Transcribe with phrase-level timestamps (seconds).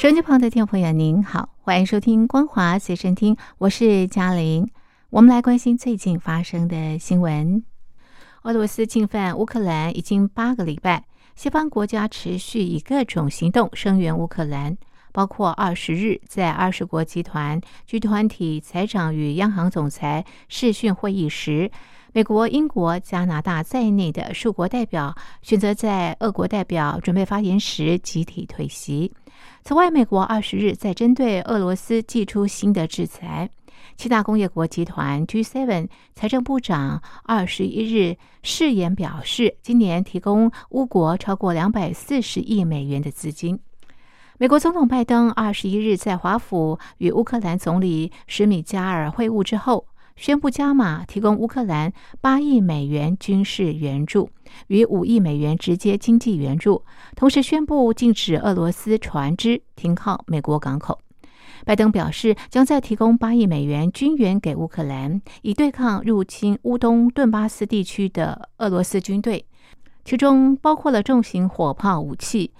[0.00, 4.66] 手机旁的听众朋友，您好，欢迎收听《光华随身听》，我是嘉玲。
[5.10, 7.62] 我们来关心最近发生的新闻。
[8.44, 14.78] 俄罗斯侵犯乌克兰已经八个礼拜，西方国家持续以各种行动声援乌克兰，
[15.12, 21.70] 包括二十日在二十国集团集团体财长与央行总裁视讯会议时，
[22.12, 29.12] 美国、英国、加拿大在内的数国代表选择在俄国代表准备发言时集体退席。
[29.62, 33.48] 此外，美国二十日在针对俄罗斯寄出新的制裁。
[33.96, 43.60] 七大工业国集团 G7 财政部长二十一日誓言表示，今年提供乌国超过两百四十亿美元的资金。
[44.38, 49.86] 美国总统拜登二十一日在华府与乌克兰总理施米加尔会晤之后，
[50.20, 54.28] 宣布加码提供乌克兰八亿美元军事援助
[54.66, 56.84] 与五亿美元直接经济援助，
[57.16, 61.00] 同时宣布禁止俄罗斯船只停靠美国港口。
[61.64, 69.46] 拜登表示，将再提供八亿美元军援给乌克兰，以对抗入侵乌东顿巴斯地区的俄罗斯军队，
[70.04, 72.52] 其中包括了重型火炮武器、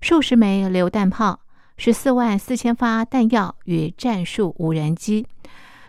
[0.00, 1.40] 数十枚榴弹炮、
[1.76, 5.26] 十四万四千发弹药与战术无人机。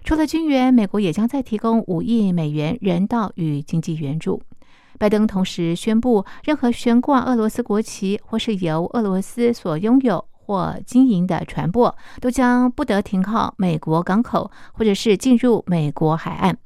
[0.03, 4.41] 除了军援，美国也将再提供五亿美元人道与经济援助。
[4.99, 10.25] 拜登同时宣布，任何悬挂俄罗斯国旗或是由俄罗斯所拥有。
[10.45, 16.57] 或经营的船舶都将不得停靠美国港口，或者是进入美国海岸。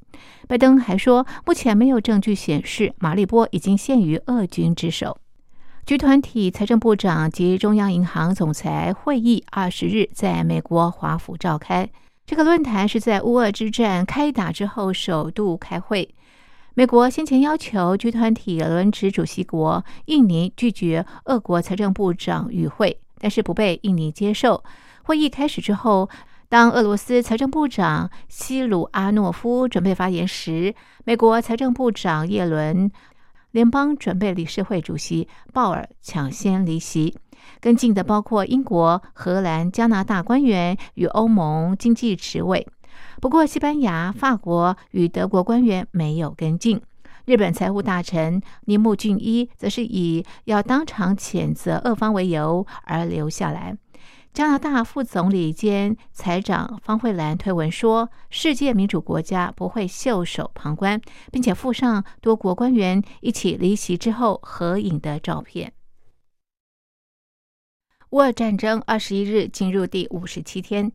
[0.48, 5.20] 拜登还说，目前没有证据显示马利波已经陷于俄军之手。
[5.86, 11.88] 集团体财政部长及中央银行总裁会议二十日在美国华府召开。
[12.28, 16.14] 这个论坛是在乌俄之战开打之后首度开会。
[16.74, 23.00] 美国先前要求集团体轮值主席国印尼拒绝俄国财政部长与会。
[23.20, 24.62] 但是不被印尼接受。
[25.04, 26.10] 会议开始之后，
[26.50, 32.92] 当俄罗斯财政部长西鲁阿诺夫准备发言时，美国财政部长耶伦、
[33.52, 37.16] 联邦准备理事会主席鲍尔抢先离席。
[37.60, 42.68] 跟进的包括英国、荷兰、加拿大官员与欧盟经济职位。
[43.22, 46.82] 不过，西班牙、法国与德国官员没有跟进。
[47.26, 53.76] 日本财务大臣尼木俊一则是以要当场谴责俄方为由而留下来。
[54.38, 65.74] 加拿大副总理兼财长方慧兰推文说：“世界民主国家不会袖手旁观，并且附上多国官员一起离席之后合影的照片。”
[68.12, 70.90] 乌尔战争二十一日进入第五十七天。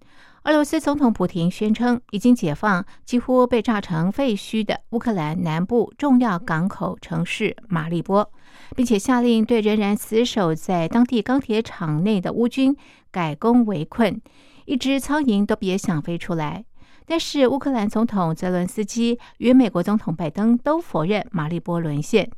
[0.44, 8.28] 俄罗斯总统普京宣称，已经解放几乎被炸成废墟的乌克兰南部重要港口城市马利波，
[8.74, 12.74] 并且下令对仍然死守在当地钢铁厂内的乌军
[13.10, 14.18] 改攻围困，
[14.64, 16.64] 一只苍蝇都别想飞出来。
[17.04, 22.30] 但是，乌克兰总统泽伦斯基与美国总统拜登都否认马利波沦陷，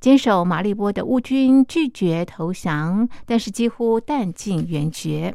[0.00, 5.34] 坚守马利波的乌军拒绝投降，但是几乎弹尽援绝。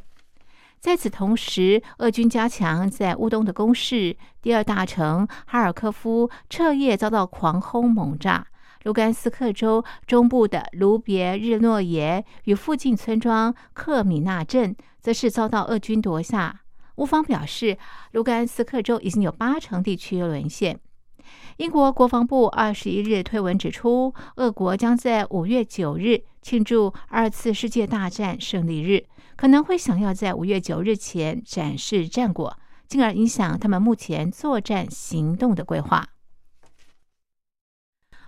[0.80, 8.48] 在此同时，俄军加强在乌东的攻势，第二大城哈尔科夫彻夜遭到狂轰猛炸。
[8.84, 16.62] 卢甘斯克州中部的卢别日诺耶与附近村庄克米纳镇，则是遭到俄军夺下。
[16.96, 17.78] 乌方表示，
[18.14, 20.80] 卢甘斯克州已经有八成地区沦陷。
[21.60, 29.06] 英国国防部二十一日推文指出，俄国将在五月九日庆祝二次世界大战胜利日。
[29.36, 32.58] 可能会想要在五月九日前展示战果，
[32.88, 36.08] 进而影响他们目前作战行动的规划。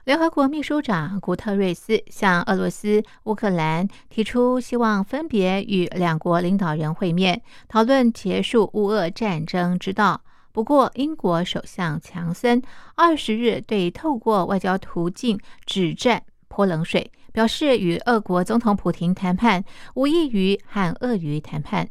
[0.03, 10.21] 联合国秘书长古特瑞斯向俄罗斯、乌克兰提出希望分别与两国领导人会面，讨论结束乌俄战争之道。
[10.51, 12.61] 不过，英国首相强森
[12.95, 17.11] 二十日对透过外交途径止战泼冷水。
[17.33, 19.63] 表示与俄国总统普京谈判
[19.95, 21.89] 无异于和鳄鱼谈判。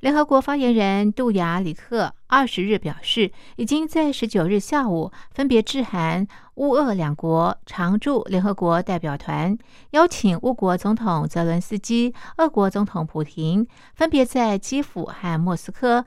[0.00, 6.24] 联合国发言人杜雅里克二十日表示，已经在十九日下午分别致函
[6.54, 9.58] 乌俄两国常驻联合国代表团，
[9.90, 13.66] 邀请乌国总统泽伦斯基、俄国总统普京
[13.96, 16.04] 分别在基辅和莫斯科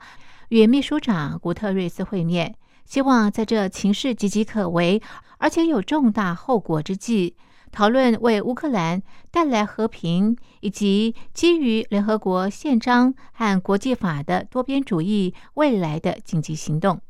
[0.48, 2.54] 与秘书长古特瑞斯会面，
[2.86, 5.02] 希望在这情势岌岌可危
[5.36, 7.36] 而且有重大后果之际，
[7.72, 17.00] 讨论为乌克兰带来和平，以及基于联合国宪章和国际法的多边主义未来的紧急行动。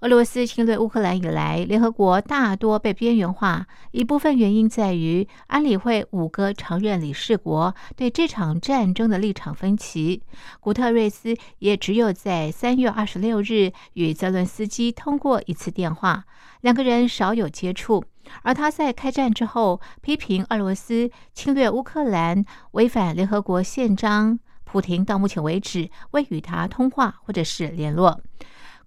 [0.00, 3.66] 俄罗斯侵略乌克兰以来，联合国大多被边缘化。
[3.90, 10.22] 一部分原因在于安理会五个常任理事国对这场战争的立场分歧。
[10.58, 16.24] 古特瑞斯也只有在三月二十六日与泽伦斯基通过一次电话，
[16.62, 18.02] 两个人少有接触。
[18.40, 24.38] 而他在开战之后批评俄罗斯侵略乌克兰，违反联合国宪章。
[24.64, 28.22] 普廷到目前为止未与他通话或者是联络。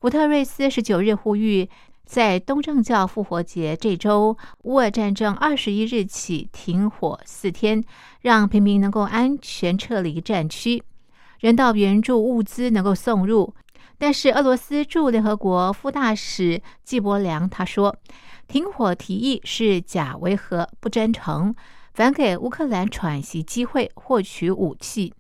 [0.04, 1.70] 古特瑞斯十九日呼吁，
[2.04, 7.82] 在东正教复活节这周，乌尔战争二十一日起停火四天，
[8.20, 10.84] 让平民能够安全撤离战区，
[11.40, 13.56] 人道援助物资能够送入。
[13.98, 17.96] 但是，俄罗斯驻联合国副大使季伯良他说，
[18.50, 21.56] 停火提议是假维和，不真诚，
[21.94, 25.14] 反给乌克兰喘息机会，获取武器。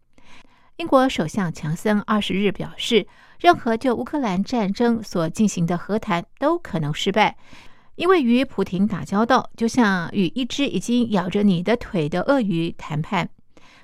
[0.75, 3.07] 英国首相强森二十日表示。
[3.43, 7.35] 任何就乌克兰战争所进行的和谈都可能失败，
[7.95, 13.27] 因为与普廷打交道就像与一只已经咬着你的腿的鳄鱼谈判。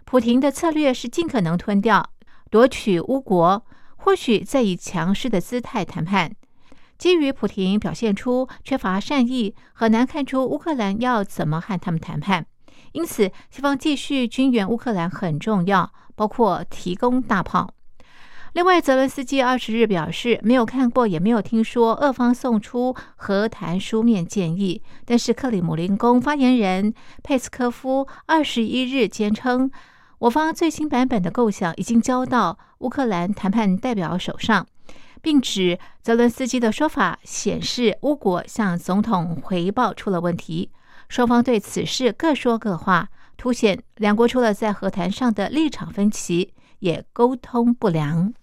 [0.05, 2.09] 普廷的策略是尽可能吞掉、
[2.49, 3.65] 夺取乌国，
[3.97, 6.31] 或许再以强势的姿态谈判。
[6.97, 12.45] 基于普廷表现出缺乏善意，很难看出乌克兰要怎么和他们谈判。
[12.93, 17.73] 因此，西方继续军援乌克兰很重要，包括提供大炮。
[18.53, 24.81] 另外，泽伦斯基二十日表示，没有看过也没有听说俄方送出和谈书面建议。
[25.05, 29.69] 但是，克里姆林宫发言人佩斯科夫二十一日坚称，
[30.17, 34.65] 我方最新版本的构想已经交到乌克兰谈判代表手上，
[35.21, 40.71] 并指泽伦斯基的说法显示乌国向总统回报出了问题。
[41.07, 48.33] 双方对此事各说各话，凸显两国除了在和谈上的立场分歧，也沟通不良。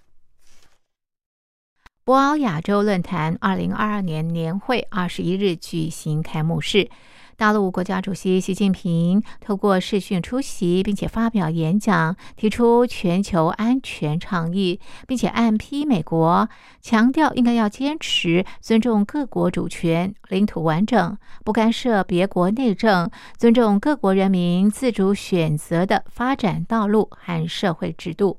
[2.06, 6.88] 博鳌亚洲论坛二零二二年年会二十一日举行开幕式，
[7.36, 16.48] 大陆国家主席习近平透过视讯出席，并且发表演讲，提出全球安全倡议，并且暗批美国，
[16.80, 28.38] 强调应该要坚持尊重各国主权、领土完整，不干涉别国内政，尊重各国人民自主选择的发展道路和社会制度。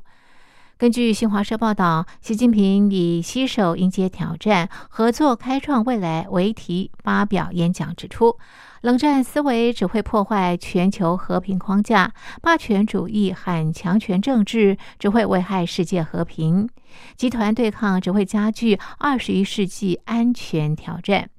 [0.80, 8.38] 根据新华社报道，习近平以“携手迎接挑战，合作开创未来”为题发表演讲，指出，
[8.82, 12.14] 冷战思维只会破坏全球和平框架，
[12.44, 16.70] 霸权主义和强权政治只会危害世界和平，
[17.16, 21.32] 集团对抗只会加剧二十一世纪安全挑战。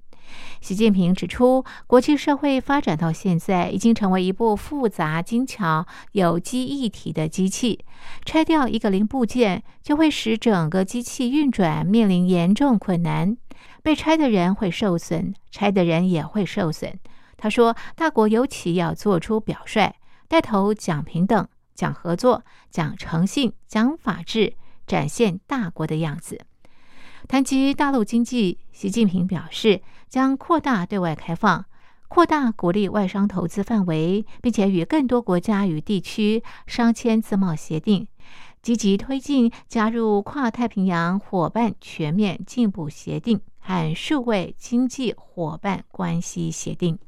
[0.60, 7.84] 习近平指出，国际社会发展到现在，已经成为一部复杂精巧、有机一体的机器。
[8.24, 13.36] 拆掉一个零部件，就会使整个机器运转面临严重困难。
[13.82, 16.98] 被拆的人会受损，拆的人也会受损。
[17.36, 19.94] 他说：“大国尤其要做出表率，
[20.26, 24.54] 带头讲平等、讲合作、讲诚信、讲法治，
[24.86, 26.40] 展现大国的样子。”
[27.26, 31.64] 谈及大陆经济，习近平表示将扩大对外开放，
[32.06, 38.06] 扩大鼓励外商投资范围，并且与更多国家与地区商签自贸协定，
[38.62, 46.98] 积极推进加入跨太平洋伙伴全面进步协定和数位经济伙伴关系协定。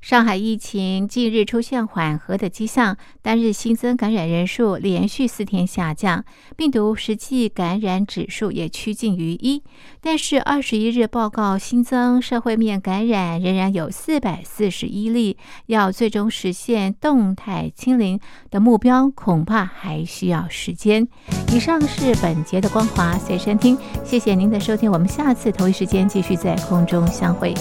[0.00, 6.24] 上海疫情近日出现缓和的迹象，单日新增感染人数连续四天下降，
[6.56, 9.62] 病毒实际感染指数也趋近于一。
[10.00, 15.36] 但是二十一日报告新增社会面感染仍然有四百四十一例，
[15.66, 21.06] 要最终实现动态清零的目标，恐怕还需要时间。
[21.52, 27.54] 以上是本节的光华随身听，谢谢您的收听，我们下次同一时间继续在空中相会。